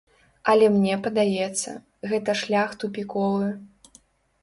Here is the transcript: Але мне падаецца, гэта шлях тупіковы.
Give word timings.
Але 0.53 0.69
мне 0.77 0.95
падаецца, 1.09 1.75
гэта 2.09 2.37
шлях 2.43 2.69
тупіковы. 2.85 3.55